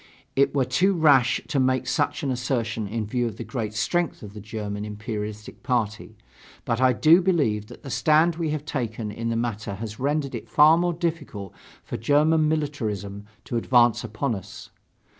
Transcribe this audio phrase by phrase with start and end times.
[0.35, 4.23] It were too rash to make such an assertion in view of the great strength
[4.23, 6.17] of the German imperialistic party.
[6.65, 10.33] But I do believe that the stand we have taken in the matter has rendered
[10.33, 11.53] it far more difficult
[11.83, 14.71] for German militarism to advance upon us.